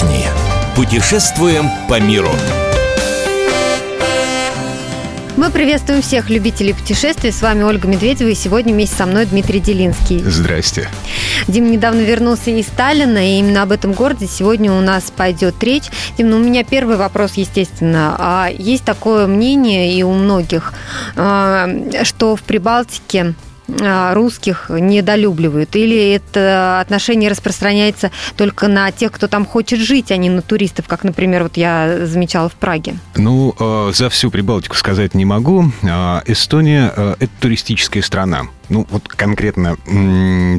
отдохни. 0.00 0.26
Путешествуем 0.74 1.68
по 1.88 2.00
миру. 2.00 2.30
Мы 5.36 5.50
приветствуем 5.50 6.02
всех 6.02 6.28
любителей 6.28 6.74
путешествий. 6.74 7.32
С 7.32 7.40
вами 7.40 7.62
Ольга 7.62 7.88
Медведева 7.88 8.28
и 8.28 8.34
сегодня 8.34 8.74
вместе 8.74 8.96
со 8.96 9.06
мной 9.06 9.24
Дмитрий 9.24 9.60
Делинский. 9.60 10.18
Здрасте. 10.18 10.88
Дим 11.48 11.70
недавно 11.70 12.00
вернулся 12.00 12.50
из 12.50 12.66
Сталина, 12.66 13.18
и 13.18 13.38
именно 13.38 13.62
об 13.62 13.72
этом 13.72 13.92
городе 13.92 14.26
сегодня 14.26 14.70
у 14.70 14.80
нас 14.82 15.10
пойдет 15.16 15.62
речь. 15.62 15.84
Дим, 16.18 16.28
ну 16.28 16.36
у 16.36 16.40
меня 16.40 16.62
первый 16.62 16.96
вопрос, 16.96 17.34
естественно. 17.36 18.16
А 18.18 18.50
есть 18.50 18.84
такое 18.84 19.26
мнение 19.26 19.94
и 19.94 20.02
у 20.02 20.12
многих, 20.12 20.74
а, 21.16 21.70
что 22.02 22.36
в 22.36 22.42
Прибалтике 22.42 23.34
русских 24.14 24.70
недолюбливают? 24.70 25.76
Или 25.76 26.12
это 26.12 26.80
отношение 26.80 27.30
распространяется 27.30 28.10
только 28.36 28.68
на 28.68 28.90
тех, 28.92 29.12
кто 29.12 29.28
там 29.28 29.46
хочет 29.46 29.80
жить, 29.80 30.10
а 30.10 30.16
не 30.16 30.30
на 30.30 30.42
туристов, 30.42 30.86
как, 30.88 31.04
например, 31.04 31.44
вот 31.44 31.56
я 31.56 32.06
замечала 32.06 32.48
в 32.48 32.54
Праге? 32.54 32.96
Ну, 33.16 33.54
э, 33.58 33.92
за 33.94 34.08
всю 34.10 34.30
Прибалтику 34.30 34.76
сказать 34.76 35.14
не 35.14 35.24
могу. 35.24 35.70
А, 35.82 36.22
Эстония 36.26 36.92
э,– 36.94 37.14
это 37.20 37.32
туристическая 37.40 38.02
страна. 38.02 38.46
Ну, 38.70 38.86
вот 38.88 39.08
конкретно 39.08 39.76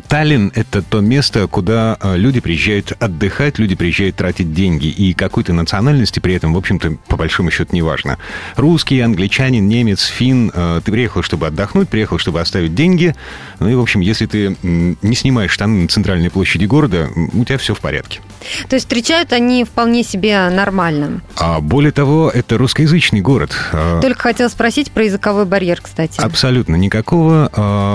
Таллин– 0.07 0.51
это 0.55 0.81
то 0.81 0.99
место, 0.99 1.47
куда 1.47 1.97
э, 1.99 2.17
люди 2.17 2.41
приезжают 2.41 2.91
отдыхать, 2.99 3.57
люди 3.57 3.75
приезжают 3.75 4.17
тратить 4.17 4.53
деньги. 4.53 4.87
И 4.87 5.13
какой-то 5.13 5.53
национальности 5.53 6.19
при 6.19 6.35
этом, 6.35 6.53
в 6.53 6.57
общем-то, 6.57 6.97
по 7.07 7.15
большому 7.15 7.51
счету, 7.51 7.73
не 7.73 7.81
важно. 7.81 8.17
Русский, 8.57 8.99
англичанин, 8.99 9.67
немец, 9.67 10.03
фин. 10.03 10.51
Ты 10.51 10.91
приехал, 10.91 11.23
чтобы 11.23 11.47
отдохнуть, 11.47 11.89
приехал, 11.89 12.17
чтобы 12.17 12.41
оставить 12.41 12.75
деньги. 12.75 13.15
Ну 13.59 13.69
и, 13.69 13.75
в 13.75 13.79
общем, 13.79 14.01
если 14.01 14.25
ты 14.25 14.57
не 14.61 15.15
снимаешь 15.15 15.51
штаны 15.51 15.83
на 15.83 15.87
центральной 15.87 16.29
площади 16.29 16.65
города, 16.65 17.09
у 17.33 17.45
тебя 17.45 17.57
все 17.57 17.73
в 17.73 17.79
порядке. 17.79 18.19
То 18.67 18.75
есть 18.75 18.87
встречают 18.87 19.33
они 19.33 19.63
вполне 19.63 20.03
себе 20.03 20.49
нормально? 20.49 21.21
А 21.37 21.61
более 21.61 21.91
того, 21.91 22.29
это 22.33 22.57
русскоязычный 22.57 23.21
город. 23.21 23.55
А 23.71 24.01
Только 24.01 24.19
хотел 24.19 24.49
спросить 24.49 24.91
про 24.91 25.05
языковой 25.05 25.45
барьер, 25.45 25.79
кстати. 25.81 26.19
Абсолютно 26.19 26.75
никакого. 26.75 27.49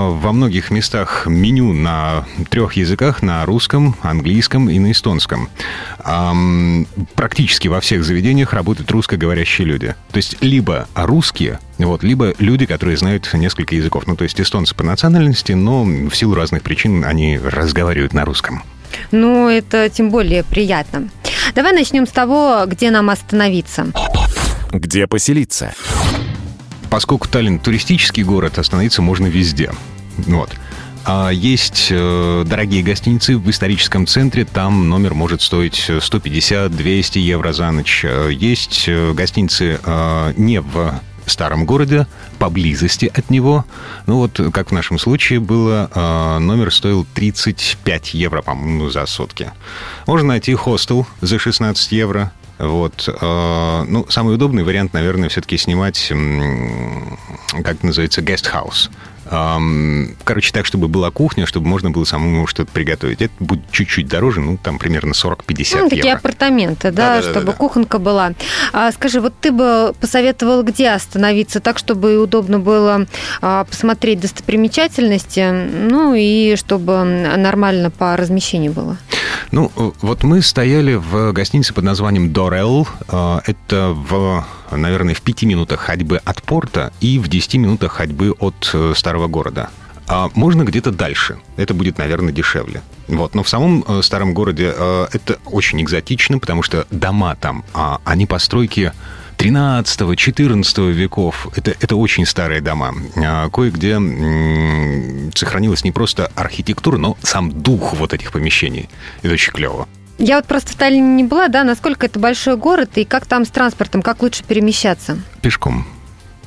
Во 0.09 0.33
многих 0.33 0.71
местах 0.71 1.27
меню 1.27 1.73
на 1.73 2.25
трех 2.49 2.75
языках, 2.75 3.23
на 3.23 3.45
русском, 3.45 3.97
английском 4.03 4.71
и 4.71 4.79
на 4.79 4.93
эстонском. 4.93 5.49
Практически 7.15 7.67
во 7.69 7.81
всех 7.81 8.05
заведениях 8.05 8.53
работают 8.53 8.91
русскоговорящие 8.91 9.67
люди. 9.67 9.95
То 10.13 10.19
есть 10.19 10.37
либо 10.41 10.87
русские, 10.95 11.59
вот, 11.79 12.05
либо 12.05 12.35
люди, 12.39 12.67
которые 12.67 12.97
знают 12.97 13.29
несколько 13.35 13.75
языков. 13.75 14.05
Ну, 14.07 14.15
то 14.15 14.25
есть 14.25 14.41
эстонцы 14.41 14.75
по 14.75 14.85
национальности, 14.85 15.53
но 15.53 15.83
в 15.85 16.15
силу 16.15 16.35
разных 16.35 16.63
причин 16.63 17.05
они 17.05 17.39
разговаривают 17.39 18.13
на 18.13 18.25
русском. 18.25 18.63
Ну, 19.11 19.49
это 19.49 19.89
тем 19.91 20.11
более 20.11 20.45
приятно. 20.45 21.09
Давай 21.55 21.73
начнем 21.73 22.07
с 22.07 22.11
того, 22.11 22.65
где 22.67 22.91
нам 22.91 23.11
остановиться. 23.11 23.89
Где 24.73 25.07
поселиться? 25.07 25.75
Поскольку 26.91 27.29
Таллин 27.29 27.59
туристический 27.59 28.23
город, 28.23 28.59
остановиться 28.59 29.03
можно 29.03 29.27
везде. 29.27 29.73
Вот. 30.19 30.51
А 31.09 31.31
есть 31.31 31.87
э, 31.91 32.45
дорогие 32.45 32.83
гостиницы 32.83 33.39
в 33.39 33.49
историческом 33.49 34.09
центре, 34.09 34.45
там 34.45 34.89
номер 34.89 35.15
может 35.15 35.41
стоить 35.41 35.89
150-200 35.89 37.19
евро 37.21 37.53
за 37.53 37.71
ночь. 37.71 38.05
Э, 38.05 38.29
есть 38.33 38.87
э, 38.89 39.13
гостиницы 39.13 39.79
не 40.37 40.61
в 40.61 41.01
старом 41.27 41.65
городе, 41.65 42.09
поблизости 42.41 43.11
от 43.15 43.31
него. 43.31 43.65
Ну 44.07 44.17
вот, 44.17 44.41
как 44.53 44.71
в 44.71 44.73
нашем 44.73 44.99
случае 44.99 45.39
было, 45.39 45.91
номер 46.41 46.73
стоил 46.73 47.07
35 47.15 48.15
евро, 48.15 48.43
по-моему, 48.43 48.91
за 48.91 49.07
сутки. 49.07 49.51
Можно 50.07 50.29
найти 50.29 50.55
хостел 50.55 51.07
за 51.21 51.39
16 51.41 51.93
евро. 51.93 52.33
Вот. 52.59 53.09
Ну, 53.21 54.07
самый 54.09 54.37
удобный 54.37 54.63
вариант, 54.63 54.93
наверное, 54.93 55.29
все-таки 55.29 55.59
снимать, 55.59 56.13
как 57.65 57.83
называется, 57.83 58.23
гестхаус. 58.23 58.91
Короче, 59.29 60.53
так, 60.53 60.67
чтобы 60.67 60.89
была 60.89 61.11
кухня, 61.11 61.47
чтобы 61.47 61.67
можно 61.67 61.91
было 61.91 62.05
самому 62.05 62.47
что-то 62.47 62.71
приготовить. 62.71 63.23
Это 63.23 63.33
будет 63.41 63.71
чуть-чуть 63.71 64.09
дороже, 64.09 64.41
ну, 64.41 64.57
там 64.57 64.79
примерно 64.79 65.13
40-50 65.13 65.79
ну, 65.83 65.89
такие 65.89 66.15
апартаменты, 66.15 66.91
да, 66.91 67.17
да, 67.17 67.23
да 67.23 67.23
чтобы 67.23 67.47
да, 67.47 67.53
да. 67.53 67.59
кухонка 67.59 67.99
была. 67.99 68.33
А, 68.73 68.93
скажи, 68.93 69.21
вот 69.21 69.35
ты 69.41 69.53
бы 69.53 69.95
посоветовал, 70.01 70.63
где 70.63 70.91
остановиться 70.91 71.61
так, 71.61 71.79
чтобы 71.79 72.19
удобно 72.19 72.59
было 72.59 73.07
а, 73.41 73.65
посмотреть 73.65 74.21
достопримечательности, 74.21 75.51
ну, 75.51 76.15
и 76.15 76.57
чтобы 76.57 77.05
нормально 77.05 77.91
по 77.91 78.17
размещению 78.17 78.73
было? 78.73 78.97
Ну, 79.51 79.71
вот 79.75 80.23
мы 80.23 80.43
стояли 80.43 80.95
в 80.95 81.33
гостинице 81.33 81.75
под 81.75 81.85
названием 81.85 82.33
Дорел. 82.33 82.87
А, 83.09 83.43
это 83.47 83.93
в 83.95 84.45
наверное, 84.71 85.15
в 85.15 85.23
пяти 85.23 85.47
минутах 85.47 85.81
ходьбы 85.81 86.21
от 86.25 86.43
порта 86.43 86.93
и 87.01 87.19
в 87.19 87.29
10 87.29 87.55
минутах 87.55 87.93
ходьбы 87.93 88.33
от 88.33 88.71
э, 88.75 88.93
старого 88.97 89.27
города. 89.29 89.71
А 90.09 90.31
можно 90.35 90.63
где-то 90.63 90.93
дальше. 90.93 91.39
Это 91.57 91.75
будет, 91.75 91.99
наверное, 91.99 92.33
дешевле. 92.33 92.83
Вот. 93.09 93.35
Но 93.35 93.43
в 93.43 93.49
самом 93.49 93.85
э, 93.87 94.03
старом 94.03 94.35
городе 94.35 94.73
э, 94.77 95.07
это 95.13 95.39
очень 95.47 95.83
экзотично, 95.83 96.39
потому 96.39 96.63
что 96.63 96.87
дома 96.91 97.37
там, 97.37 97.65
а 97.75 98.01
они 98.05 98.27
постройки 98.27 98.93
13-14 99.39 100.93
веков. 100.93 101.49
Это, 101.57 101.75
это 101.81 101.97
очень 101.97 102.25
старые 102.25 102.61
дома. 102.61 102.95
А 103.17 103.51
кое-где 103.51 103.97
сохранилась 105.35 105.85
не 105.85 105.93
просто 105.93 106.31
архитектура, 106.35 106.99
но 106.99 107.17
сам 107.23 107.51
дух 107.51 107.95
вот 107.95 108.15
этих 108.15 108.33
помещений. 108.33 108.89
Это 109.23 109.35
очень 109.35 109.53
клево. 109.53 109.89
Я 110.19 110.37
вот 110.37 110.47
просто 110.47 110.73
в 110.73 110.77
Таллине 110.77 111.15
не 111.15 111.25
была, 111.25 111.49
да, 111.49 111.65
насколько 111.65 112.07
это 112.07 112.19
большой 112.19 112.57
город 112.57 112.91
и 112.95 113.05
как 113.05 113.27
там 113.27 113.45
с 113.45 113.51
транспортом, 113.51 114.03
как 114.03 114.23
лучше 114.23 114.45
перемещаться? 114.45 115.19
Пешком. 115.43 115.87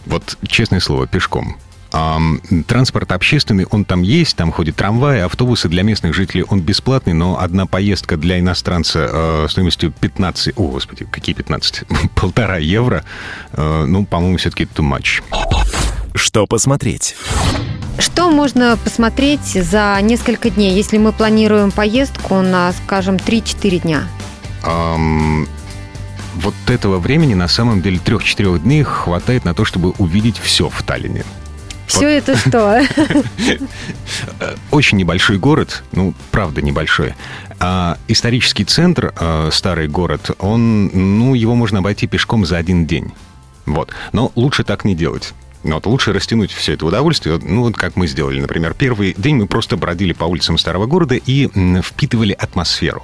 Вот 0.06 0.38
честное 0.48 0.80
слово, 0.80 1.06
пешком. 1.08 1.58
А, 1.92 2.20
транспорт 2.68 3.12
общественный, 3.12 3.66
он 3.66 3.84
там 3.84 4.02
есть, 4.04 4.36
там 4.36 4.52
ходит 4.52 4.76
трамвай, 4.76 5.24
автобусы 5.24 5.70
для 5.70 5.84
местных 5.84 6.14
жителей, 6.14 6.44
он 6.48 6.62
бесплатный, 6.62 7.14
но 7.14 7.40
одна 7.40 7.66
поездка 7.66 8.16
для 8.16 8.40
иностранца 8.40 9.10
э, 9.12 9.48
стоимостью 9.50 9.92
15, 10.00 10.54
о, 10.56 10.68
господи, 10.68 11.06
какие 11.06 11.36
15? 11.36 11.84
Полтора 12.16 12.58
евро, 12.58 13.04
э, 13.54 13.86
ну, 13.88 14.06
по-моему, 14.06 14.38
все-таки 14.38 14.66
too 14.66 14.88
much. 14.88 15.24
Что 16.14 16.46
посмотреть? 16.46 17.16
Что 18.00 18.32
можно 18.32 18.78
посмотреть 18.82 19.46
за 19.46 20.00
несколько 20.02 20.50
дней, 20.50 20.74
если 20.74 20.98
мы 20.98 21.12
планируем 21.12 21.70
поездку 21.72 22.42
на, 22.42 22.72
скажем, 22.72 23.18
3-4 23.18 23.80
дня? 23.80 24.04
Um, 24.64 25.48
вот 26.36 26.56
этого 26.68 26.98
времени 27.00 27.34
на 27.34 27.50
самом 27.50 27.82
деле 27.82 28.00
трех-четырех 28.00 28.64
дней 28.64 28.84
хватает 28.84 29.44
на 29.44 29.54
то, 29.54 29.66
чтобы 29.66 29.92
увидеть 29.98 30.38
все 30.38 30.70
в 30.70 30.82
Таллине. 30.84 31.26
Все 31.88 32.00
вот. 32.00 32.06
это 32.06 32.38
что? 32.38 32.82
Очень 34.72 34.98
небольшой 35.00 35.38
город, 35.38 35.84
ну, 35.92 36.14
правда 36.32 36.62
небольшой. 36.62 37.16
А 37.60 37.98
исторический 38.08 38.64
центр, 38.64 39.14
а, 39.18 39.50
старый 39.52 39.88
город, 39.88 40.32
он, 40.40 40.88
ну, 40.88 41.34
его 41.34 41.56
можно 41.56 41.80
обойти 41.80 42.08
пешком 42.08 42.46
за 42.46 42.58
один 42.58 42.86
день. 42.86 43.12
Вот. 43.66 43.90
Но 44.14 44.32
лучше 44.36 44.64
так 44.64 44.86
не 44.86 44.96
делать. 44.96 45.34
Но 45.64 45.76
вот 45.76 45.86
лучше 45.86 46.14
растянуть 46.14 46.52
все 46.52 46.74
это 46.74 46.86
удовольствие, 46.86 47.40
ну 47.42 47.64
вот 47.64 47.76
как 47.76 47.96
мы 47.96 48.08
сделали. 48.08 48.40
Например, 48.40 48.74
первый 48.74 49.14
день 49.18 49.36
мы 49.36 49.48
просто 49.48 49.78
бродили 49.78 50.14
по 50.14 50.26
улицам 50.26 50.58
старого 50.58 50.86
города 50.86 51.16
и 51.16 51.50
впитывали 51.82 52.34
атмосферу. 52.34 53.04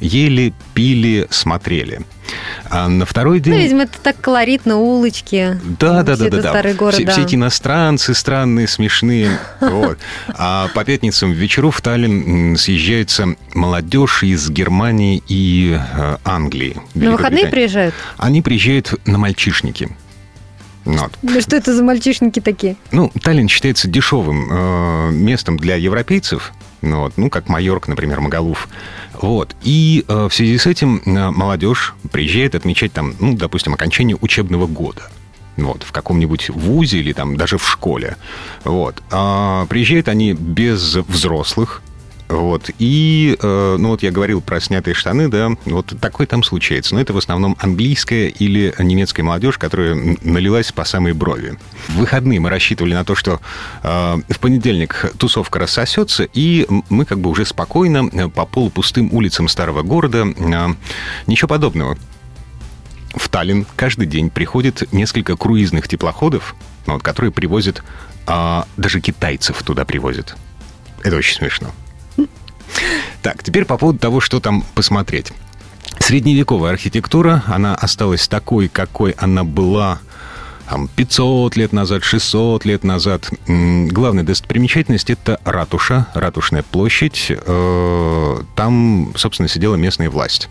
Ели, 0.00 0.52
пили, 0.74 1.26
смотрели. 1.30 2.00
А 2.68 2.88
на 2.88 3.06
второй 3.06 3.40
день... 3.40 3.54
Ну, 3.54 3.60
видимо, 3.60 3.82
это 3.84 3.98
так 4.02 4.20
колоритно, 4.20 4.76
улочки. 4.76 5.58
Да, 5.62 6.02
да, 6.02 6.16
да, 6.16 6.28
да, 6.28 6.42
да. 6.42 6.50
Старый 6.50 6.74
город, 6.74 6.94
все, 6.94 7.04
да. 7.04 7.12
все 7.12 7.22
эти 7.22 7.34
иностранцы 7.36 8.14
странные, 8.14 8.68
смешные. 8.68 9.38
Вот. 9.60 9.98
А 10.28 10.68
по 10.74 10.84
пятницам 10.84 11.32
вечеру 11.32 11.70
в 11.70 11.80
Таллин 11.80 12.56
съезжается 12.56 13.34
молодежь 13.54 14.22
из 14.22 14.50
Германии 14.50 15.22
и 15.26 15.78
э, 15.78 16.16
Англии. 16.24 16.76
На 16.94 17.12
выходные 17.12 17.46
приезжают? 17.46 17.94
Они 18.16 18.42
приезжают 18.42 18.94
на 19.06 19.18
мальчишники. 19.18 19.96
Вот. 20.84 21.18
Ну 21.22 21.40
что 21.40 21.56
это 21.56 21.74
за 21.74 21.82
мальчишники 21.82 22.40
такие? 22.40 22.76
Ну, 22.92 23.10
Таллин 23.22 23.48
считается 23.48 23.88
дешевым 23.88 24.48
э, 24.50 25.10
местом 25.12 25.56
для 25.56 25.76
европейцев, 25.76 26.52
ну, 26.84 27.00
вот, 27.00 27.14
ну, 27.16 27.30
как 27.30 27.48
Майорк, 27.48 27.88
например, 27.88 28.20
Магалуф. 28.20 28.68
Вот. 29.14 29.56
И 29.62 30.04
э, 30.06 30.28
в 30.30 30.34
связи 30.34 30.58
с 30.58 30.66
этим 30.66 31.00
э, 31.04 31.30
молодежь 31.30 31.94
приезжает 32.12 32.54
отмечать 32.54 32.92
там, 32.92 33.14
ну, 33.18 33.34
допустим, 33.34 33.72
окончание 33.72 34.16
учебного 34.20 34.66
года. 34.66 35.10
Вот, 35.56 35.84
в 35.84 35.92
каком-нибудь 35.92 36.50
вузе 36.50 36.98
или 36.98 37.12
там 37.12 37.36
даже 37.36 37.58
в 37.58 37.68
школе. 37.68 38.16
Вот. 38.64 39.02
А 39.10 39.66
приезжают 39.66 40.08
они 40.08 40.32
без 40.32 40.96
взрослых, 40.96 41.80
Вот. 42.28 42.70
И, 42.78 43.36
э, 43.40 43.76
ну 43.78 43.90
вот 43.90 44.02
я 44.02 44.10
говорил 44.10 44.40
про 44.40 44.60
снятые 44.60 44.94
штаны, 44.94 45.28
да, 45.28 45.50
вот 45.66 45.94
такой 46.00 46.26
там 46.26 46.42
случается. 46.42 46.94
Но 46.94 47.00
это 47.00 47.12
в 47.12 47.18
основном 47.18 47.56
английская 47.60 48.28
или 48.28 48.74
немецкая 48.78 49.22
молодежь, 49.22 49.58
которая 49.58 50.16
налилась 50.22 50.72
по 50.72 50.84
самой 50.84 51.12
брови. 51.12 51.58
В 51.88 51.96
выходные 51.98 52.40
мы 52.40 52.48
рассчитывали 52.50 52.94
на 52.94 53.04
то, 53.04 53.14
что 53.14 53.40
э, 53.82 54.16
в 54.28 54.38
понедельник 54.40 55.12
тусовка 55.18 55.58
рассосется, 55.58 56.26
и 56.32 56.66
мы 56.88 57.04
как 57.04 57.20
бы 57.20 57.30
уже 57.30 57.44
спокойно 57.44 58.08
э, 58.12 58.28
по 58.28 58.46
полупустым 58.46 59.12
улицам 59.12 59.48
старого 59.48 59.82
города. 59.82 60.24
Ничего 61.26 61.48
подобного. 61.48 61.98
В 63.14 63.28
Таллин 63.28 63.66
каждый 63.76 64.06
день 64.06 64.30
приходит 64.30 64.92
несколько 64.92 65.36
круизных 65.36 65.86
теплоходов, 65.86 66.56
вот, 66.86 67.02
которые 67.02 67.32
привозят, 67.32 67.84
э, 68.26 68.62
даже 68.76 69.00
китайцев 69.00 69.62
туда 69.62 69.84
привозят. 69.84 70.36
Это 71.02 71.16
очень 71.16 71.36
смешно. 71.36 71.70
Так, 73.22 73.42
теперь 73.42 73.64
по 73.64 73.78
поводу 73.78 73.98
того, 73.98 74.20
что 74.20 74.40
там 74.40 74.64
посмотреть. 74.74 75.32
Средневековая 75.98 76.72
архитектура, 76.72 77.42
она 77.46 77.74
осталась 77.74 78.28
такой, 78.28 78.68
какой 78.68 79.12
она 79.12 79.44
была 79.44 80.00
там, 80.68 80.88
500 80.88 81.56
лет 81.56 81.72
назад, 81.72 82.04
600 82.04 82.64
лет 82.64 82.84
назад. 82.84 83.30
Главная 83.46 84.24
достопримечательность– 84.24 85.10
это 85.10 85.40
ратуша, 85.44 86.06
ратушная 86.14 86.62
площадь. 86.62 87.26
Э, 87.30 88.40
там, 88.56 89.12
собственно, 89.16 89.48
сидела 89.48 89.76
местная 89.76 90.10
власть. 90.10 90.48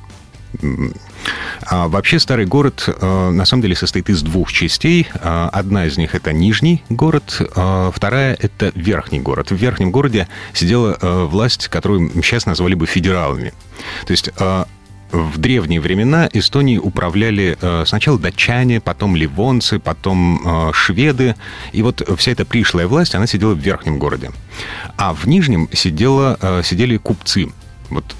А 1.65 1.87
вообще 1.87 2.19
старый 2.19 2.45
город 2.45 2.83
э, 2.87 3.29
на 3.29 3.45
самом 3.45 3.61
деле 3.61 3.75
состоит 3.75 4.09
из 4.09 4.21
двух 4.21 4.51
частей. 4.51 5.07
Э, 5.13 5.49
одна 5.51 5.85
из 5.85 5.97
них 5.97 6.15
это 6.15 6.33
нижний 6.33 6.83
город, 6.89 7.37
э, 7.39 7.91
вторая 7.93 8.37
это 8.39 8.71
верхний 8.75 9.19
город. 9.19 9.51
В 9.51 9.55
верхнем 9.55 9.91
городе 9.91 10.27
сидела 10.53 10.97
власть, 11.01 11.67
которую 11.67 12.11
сейчас 12.23 12.45
назвали 12.45 12.73
бы 12.73 12.85
федералами. 12.85 13.53
То 14.05 14.11
есть 14.11 14.29
в 15.11 15.37
древние 15.37 15.79
времена 15.79 16.29
Эстонией 16.33 16.79
управляли 16.79 17.57
сначала 17.85 18.17
датчане, 18.17 18.81
потом 18.81 19.15
ливонцы, 19.15 19.79
потом 19.79 20.71
шведы. 20.73 21.35
И 21.71 21.81
вот 21.83 22.07
вся 22.17 22.31
эта 22.31 22.45
пришлая 22.45 22.87
власть, 22.87 23.15
она 23.15 23.27
сидела 23.27 23.53
в 23.53 23.59
верхнем 23.59 23.99
городе. 23.99 24.31
А 24.97 25.13
в 25.13 25.25
нижнем 25.27 25.69
сидела, 25.71 26.61
сидели 26.63 26.97
купцы. 26.97 27.51
Вот 27.89 28.15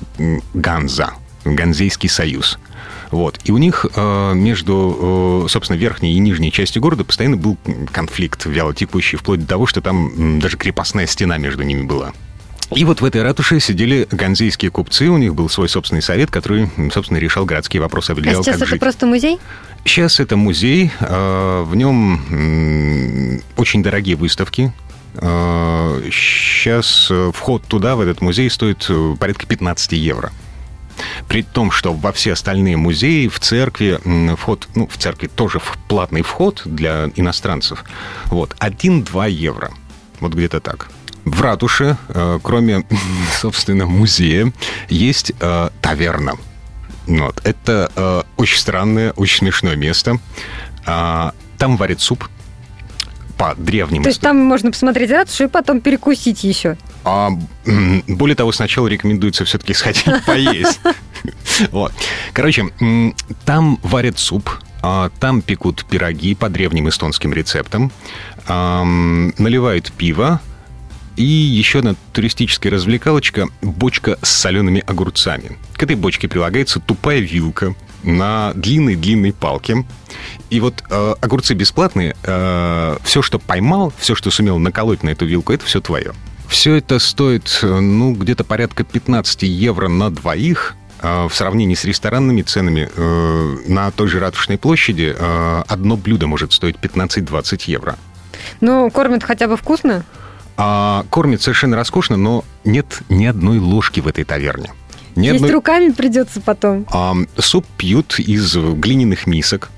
Ганза, 0.54 1.14
Ганзейский 1.46 2.10
союз. 2.10 2.58
Вот. 3.12 3.40
И 3.44 3.52
у 3.52 3.58
них 3.58 3.86
э, 3.96 4.34
между, 4.34 5.44
э, 5.46 5.50
собственно, 5.50 5.78
верхней 5.78 6.16
и 6.16 6.20
нижней 6.20 6.52
частью 6.52 6.82
города 6.82 7.04
постоянно 7.04 7.38
был 7.38 7.58
конфликт 7.92 8.46
вялотекущий, 8.46 9.20
вплоть 9.20 9.42
до 9.42 9.48
того, 9.48 9.68
что 9.68 9.82
там 9.82 10.40
даже 10.40 10.58
крепостная 10.58 11.06
стена 11.06 11.38
между 11.38 11.64
ними 11.64 11.84
была. 11.84 12.12
И 12.76 12.86
вот 12.86 13.02
в 13.02 13.06
этой 13.06 13.22
ратуше 13.22 13.60
сидели 13.60 14.08
ганзейские 14.10 14.72
купцы, 14.72 15.10
у 15.10 15.18
них 15.18 15.36
был 15.36 15.48
свой 15.48 15.70
собственный 15.70 16.02
совет, 16.02 16.32
который, 16.32 16.70
собственно, 16.92 17.20
решал 17.20 17.46
городские 17.46 17.82
вопросы, 17.82 18.12
определял, 18.12 18.40
а 18.40 18.44
сейчас 18.44 18.56
как 18.56 18.64
это 18.64 18.70
жить. 18.72 18.80
просто 18.80 19.06
музей? 19.06 19.40
Сейчас 19.86 20.20
это 20.20 20.36
музей, 20.36 20.92
э, 21.00 21.64
в 21.68 21.76
нем 21.76 23.42
очень 23.58 23.84
дорогие 23.84 24.16
выставки, 24.16 24.74
Сейчас 25.16 27.12
вход 27.36 27.64
туда, 27.66 27.96
в 27.96 28.02
этот 28.02 28.22
музей, 28.22 28.50
стоит 28.50 28.90
порядка 29.20 29.46
15 29.46 29.92
евро. 29.92 30.32
При 31.28 31.44
том, 31.44 31.72
что 31.72 31.94
во 31.94 32.12
все 32.12 32.34
остальные 32.34 32.78
музеи, 32.78 33.28
в 33.28 33.40
церкви, 33.40 34.00
вход, 34.36 34.68
ну, 34.76 34.88
в 34.88 34.98
церкви 34.98 35.28
тоже 35.28 35.60
платный 35.88 36.22
вход 36.22 36.62
для 36.66 37.10
иностранцев, 37.16 37.84
вот, 38.26 38.56
1-2 38.60 39.30
евро. 39.30 39.72
Вот 40.20 40.34
где-то 40.34 40.60
так. 40.60 40.90
В 41.26 41.42
ратуше, 41.42 41.98
э, 42.10 42.40
кроме, 42.44 42.86
собственно, 43.42 43.86
музея, 43.86 44.52
есть 44.90 45.32
э, 45.40 45.70
таверна. 45.82 46.34
Вот. 47.08 47.42
Это 47.46 47.92
э, 47.96 48.24
очень 48.38 48.58
странное, 48.58 49.12
очень 49.12 49.40
смешное 49.40 49.76
место. 49.76 50.20
А, 50.86 51.34
там 51.58 51.78
варят 51.78 52.02
суп 52.02 52.28
по 53.44 53.56
древним 53.56 54.04
То 54.04 54.10
есть 54.10 54.22
там 54.22 54.38
можно 54.38 54.72
посмотреть 54.72 55.12
ратушу 55.12 55.44
и 55.44 55.48
потом 55.48 55.82
перекусить 55.82 56.46
еще. 56.46 56.78
А, 57.04 57.30
более 58.08 58.36
того, 58.38 58.54
сначала 58.54 58.88
рекомендуется 58.88 59.44
все-таки 59.44 59.74
сходить 59.74 60.06
поесть. 60.26 60.80
Вот. 61.72 61.92
Короче, 62.32 62.70
там 63.44 63.80
варят 63.84 64.18
суп, 64.18 64.50
а 64.82 65.10
там 65.20 65.42
пекут 65.42 65.84
пироги 65.84 66.36
по 66.36 66.48
древним 66.48 66.88
эстонским 66.88 67.34
рецептам, 67.34 67.92
наливают 68.48 69.92
пиво, 69.92 70.40
и 71.18 71.24
еще 71.24 71.80
одна 71.80 71.96
туристическая 72.14 72.72
развлекалочка– 72.72 73.50
бочка 73.62 74.18
с 74.22 74.30
солеными 74.30 74.84
огурцами. 74.88 75.58
К 75.74 75.84
этой 75.84 75.98
бочке 75.98 76.30
прилагается 76.30 76.80
тупая 76.80 77.20
вилка 77.20 77.76
на 78.04 78.54
длинной-длинной 78.56 79.34
палке. 79.34 79.86
И 80.54 80.60
вот 80.60 80.84
э, 80.88 81.16
огурцы 81.20 81.56
бесплатные. 81.56 82.16
Э, 82.24 82.98
все, 83.04 83.24
что 83.24 83.40
поймал, 83.40 83.92
все, 83.98 84.14
что 84.14 84.30
сумел 84.30 84.60
наколоть 84.60 85.02
на 85.02 85.10
эту 85.10 85.26
вилку, 85.26 85.52
это 85.52 85.66
все 85.66 85.82
твое. 85.82 86.14
Все 86.48 86.76
это 86.76 87.00
стоит, 87.00 87.62
э, 87.64 87.80
ну, 87.80 88.14
где-то 88.14 88.44
порядка 88.44 88.84
15 88.84 89.42
евро 89.42 89.88
на 89.88 90.12
двоих. 90.12 90.76
Э, 91.02 91.28
в 91.28 91.34
сравнении 91.34 91.74
с 91.74 91.86
ресторанными 91.86 92.44
ценами 92.44 92.88
э, 92.96 93.58
на 93.66 93.90
той 93.90 94.08
же 94.08 94.20
Ратушной 94.20 94.60
площади 94.60 95.16
одно 95.68 95.98
блюдо 95.98 96.28
может 96.28 96.54
стоить 96.54 96.76
15-20 96.76 97.64
евро. 97.66 97.98
Ну, 98.62 98.92
кормят 98.92 99.24
хотя 99.24 99.48
бы 99.48 99.58
вкусно? 99.58 100.06
А, 100.56 101.04
кормят 101.10 101.42
совершенно 101.42 101.76
роскошно, 101.76 102.16
но 102.16 102.46
нет 102.64 103.02
ни 103.10 103.26
одной 103.26 103.58
ложки 103.58 104.02
в 104.02 104.08
этой 104.08 104.24
таверне. 104.24 104.72
Ни 105.16 105.26
Есть 105.26 105.38
одной... 105.38 105.52
руками 105.52 105.90
придется 105.90 106.42
потом. 106.42 106.86
А, 106.92 107.16
суп 107.40 107.66
пьют 107.76 108.20
из 108.20 108.56
глиняных 108.56 109.26
мисок. 109.26 109.72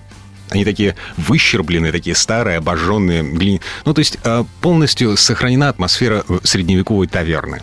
Они 0.50 0.64
такие 0.64 0.96
выщербленные, 1.18 1.92
такие 1.92 2.16
старые, 2.16 2.58
обожженные. 2.58 3.24
Глин... 3.24 3.60
Ну, 3.86 3.94
то 3.94 4.00
есть 4.00 4.18
а, 4.24 4.46
полностью 4.62 5.18
сохранена 5.18 5.70
атмосфера 5.70 6.24
э, 6.28 6.40
средневековой 6.44 7.08
таверны. 7.08 7.62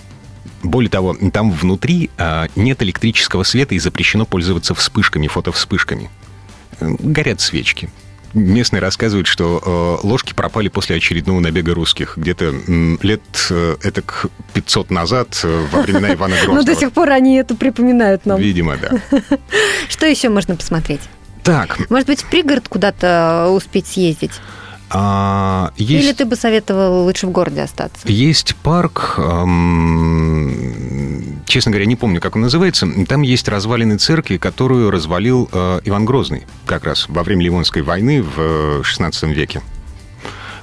Более 0.63 0.91
того, 0.91 1.17
там 1.33 1.53
внутри 1.53 2.11
а, 2.19 2.49
нет 2.57 2.83
электрического 2.83 3.45
света 3.45 3.75
и 3.75 3.79
запрещено 3.79 4.27
пользоваться 4.27 4.75
вспышками, 4.75 5.29
фотовспышками. 5.29 6.11
Горят 6.81 7.41
свечки. 7.41 7.89
Местные 8.35 8.81
рассказывают, 8.81 9.27
что 9.27 10.01
э, 10.03 10.07
ложки 10.07 10.33
пропали 10.33 10.69
после 10.69 10.97
очередного 10.97 11.39
набега 11.41 11.75
русских. 11.75 12.17
Где-то 12.17 12.47
э, 12.67 12.97
лет 13.03 13.23
э, 13.51 13.77
это 13.83 14.03
500 14.55 14.91
назад, 14.91 15.39
э, 15.45 15.67
во 15.71 15.83
времена 15.83 16.15
Ивана 16.15 16.35
Грозного. 16.43 16.57
Но 16.57 16.63
до 16.63 16.75
сих 16.75 16.93
пор 16.93 17.11
они 17.11 17.37
это 17.37 17.55
припоминают 17.55 18.25
нам. 18.25 18.41
Видимо, 18.41 18.79
да. 18.79 19.03
Что 19.91 20.07
еще 20.07 20.31
можно 20.31 20.57
посмотреть? 20.57 21.03
Так. 21.43 21.91
Может 21.91 22.07
быть, 22.07 22.23
в 22.23 22.31
пригород 22.31 22.69
куда-то 22.69 23.51
успеть 23.51 23.87
съездить? 23.87 24.33
А, 24.95 25.73
есть, 25.77 26.05
Или 26.05 26.13
ты 26.13 26.27
бы 26.27 26.37
советовал 26.37 27.05
лучше 27.05 27.27
в 27.27 27.31
городе 27.31 27.63
остаться? 27.63 28.07
Есть 28.07 28.55
парк, 28.57 29.15
эм, 29.17 30.53
честно 31.47 31.71
говоря, 31.71 31.87
не 31.87 31.97
помню, 31.97 32.21
как 32.21 32.37
он 32.37 32.43
называется. 32.43 32.87
Там 33.09 33.23
есть 33.23 33.49
развалины 33.49 33.97
церкви, 33.97 34.37
которую 34.37 34.91
развалил 34.91 35.49
э, 35.51 35.81
Иван 35.85 36.05
Грозный 36.05 36.43
как 36.67 36.85
раз 36.85 37.07
во 37.09 37.23
время 37.23 37.43
Ливонской 37.45 37.81
войны 37.81 38.23
в 38.23 38.83
XVI 38.83 39.13
э, 39.23 39.33
веке. 39.33 39.63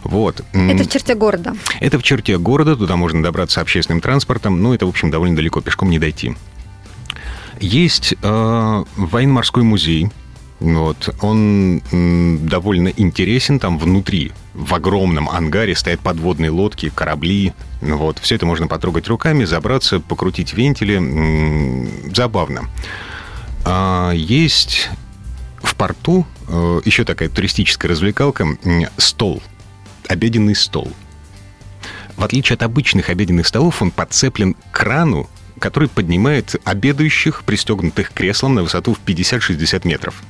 Вот. 0.04 0.44
Это 0.54 0.84
в 0.84 0.90
черте 0.90 1.16
города? 1.16 1.56
Это 1.80 1.98
в 1.98 2.04
черте 2.04 2.38
города, 2.38 2.76
туда 2.76 2.98
можно 2.98 3.24
добраться 3.24 3.62
общественным 3.62 4.00
транспортом, 4.00 4.62
но 4.62 4.76
это, 4.76 4.86
в 4.86 4.90
общем, 4.90 5.10
довольно 5.10 5.36
далеко, 5.36 5.60
пешком 5.62 5.90
не 5.90 5.98
дойти. 5.98 6.36
Есть 7.60 8.14
э, 8.22 8.84
военно-морской 8.96 9.64
музей, 9.64 10.12
вот. 10.60 11.16
Он 11.22 11.82
довольно 12.48 12.90
интересен. 12.90 13.60
Там 13.60 13.78
внутри, 13.78 14.32
в 14.54 14.74
огромном 14.74 15.30
ангаре, 15.30 15.76
стоят 15.76 16.02
подводные 16.02 16.52
лодки, 16.52 16.90
корабли. 16.94 17.54
Вот. 17.82 18.20
Все 18.20 18.36
это 18.36 18.46
можно 18.46 18.68
потрогать 18.68 19.08
руками, 19.08 19.46
забраться, 19.46 20.00
покрутить 20.00 20.54
вентили. 20.54 22.14
Забавно. 22.14 22.70
А 23.66 24.12
есть 24.12 24.90
в 25.62 25.76
порту 25.76 26.26
э, 26.48 26.82
еще 26.86 27.04
такая 27.06 27.30
туристическая 27.30 27.92
развлекалка 27.92 28.48
стол. 28.98 29.42
Обеденный 30.08 30.56
стол. 30.56 30.92
В 32.18 32.24
отличие 32.24 32.56
от 32.56 32.64
обычных 32.64 33.10
обеденных 33.10 33.48
столов, 33.48 33.82
он 33.82 33.92
подцеплен 33.92 34.54
к 34.54 34.72
крану, 34.72 35.30
который 35.60 35.88
поднимает 35.88 36.56
обедающих, 36.66 37.44
пристегнутых 37.44 38.10
к 38.10 38.14
креслам 38.14 38.56
на 38.56 38.64
высоту 38.64 38.94
в 38.94 39.00
50-60 39.06 39.88
метров. 39.88 40.22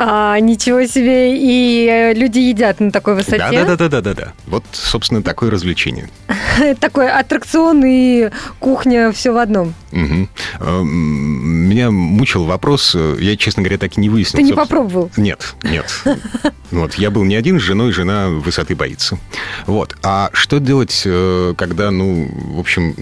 А, 0.00 0.38
ничего 0.38 0.86
себе, 0.86 1.36
и 1.36 1.86
э, 1.86 2.14
люди 2.14 2.38
едят 2.38 2.78
на 2.78 2.92
такой 2.92 3.16
высоте. 3.16 3.38
Да, 3.38 3.64
да, 3.64 3.76
да, 3.76 3.88
да, 3.88 4.00
да, 4.00 4.14
да. 4.14 4.32
Вот, 4.46 4.64
собственно, 4.70 5.24
такое 5.24 5.50
развлечение. 5.50 6.08
Такой 6.80 7.10
аттракцион 7.10 7.82
и 7.84 8.30
кухня 8.60 9.10
все 9.10 9.32
в 9.32 9.38
одном. 9.38 9.74
Меня 9.90 11.90
мучил 11.90 12.44
вопрос, 12.44 12.94
я, 12.94 13.36
честно 13.36 13.64
говоря, 13.64 13.78
так 13.78 13.98
и 13.98 14.00
не 14.00 14.08
выяснил. 14.08 14.38
Ты 14.38 14.44
не 14.44 14.52
попробовал? 14.52 15.10
Нет, 15.16 15.54
нет. 15.62 15.86
Вот, 16.70 16.94
я 16.94 17.10
был 17.10 17.24
не 17.24 17.34
один 17.34 17.58
с 17.58 17.62
женой, 17.62 17.92
жена 17.92 18.28
высоты 18.28 18.76
боится. 18.76 19.18
Вот. 19.66 19.96
А 20.02 20.28
что 20.34 20.60
делать, 20.60 21.02
э, 21.06 21.54
когда, 21.56 21.90
ну, 21.90 22.28
в 22.30 22.60
общем, 22.60 22.94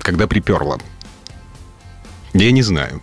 когда 0.00 0.26
приперло? 0.26 0.78
Я 2.34 2.52
не 2.52 2.60
знаю. 2.60 3.00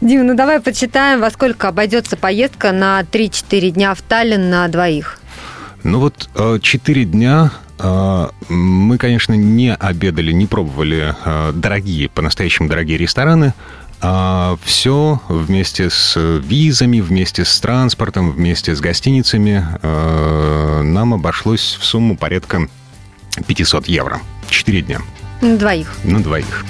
Дим, 0.00 0.26
ну 0.26 0.34
давай 0.34 0.60
почитаем, 0.60 1.20
во 1.20 1.30
сколько 1.30 1.68
обойдется 1.68 2.16
поездка 2.16 2.72
на 2.72 3.00
3-4 3.00 3.70
дня 3.70 3.94
в 3.94 4.02
Таллин 4.02 4.50
на 4.50 4.68
двоих. 4.68 5.20
Ну 5.82 6.00
вот 6.00 6.28
4 6.60 7.04
дня 7.04 7.52
мы, 8.48 8.98
конечно, 8.98 9.34
не 9.34 9.74
обедали, 9.74 10.32
не 10.32 10.46
пробовали 10.46 11.14
дорогие, 11.52 12.08
по-настоящему 12.08 12.68
дорогие 12.68 12.98
рестораны. 12.98 13.54
А 14.00 14.58
все 14.62 15.20
вместе 15.28 15.88
с 15.88 16.20
визами, 16.20 17.00
вместе 17.00 17.44
с 17.44 17.60
транспортом, 17.60 18.30
вместе 18.30 18.74
с 18.74 18.80
гостиницами 18.80 19.64
нам 19.82 21.14
обошлось 21.14 21.78
в 21.80 21.84
сумму 21.84 22.16
порядка 22.16 22.68
500 23.46 23.88
евро. 23.88 24.20
Четыре 24.50 24.82
дня. 24.82 25.00
На 25.40 25.56
двоих. 25.56 25.94
На 26.04 26.22
двоих. 26.22 26.64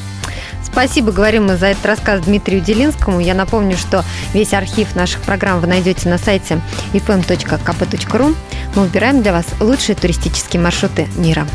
Спасибо, 0.70 1.12
говорим 1.12 1.46
мы 1.46 1.56
за 1.56 1.66
этот 1.68 1.86
рассказ 1.86 2.20
Дмитрию 2.22 2.60
Делинскому. 2.60 3.20
Я 3.20 3.34
напомню, 3.34 3.76
что 3.76 4.04
весь 4.34 4.52
архив 4.52 4.94
наших 4.94 5.22
программ 5.22 5.60
вы 5.60 5.66
найдете 5.66 6.08
на 6.08 6.18
сайте 6.18 6.60
fm.kp.ru. 6.92 8.36
Мы 8.74 8.82
выбираем 8.82 9.22
для 9.22 9.32
вас 9.32 9.46
лучшие 9.60 9.96
туристические 9.96 10.60
маршруты 10.60 11.08
мира. 11.16 11.46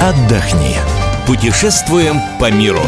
Отдохни. 0.00 0.76
Путешествуем 1.26 2.20
по 2.38 2.50
миру. 2.50 2.82